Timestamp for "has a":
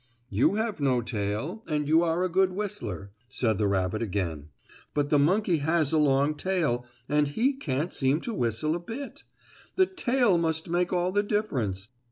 5.57-5.99